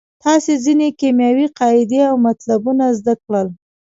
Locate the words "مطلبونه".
2.27-2.85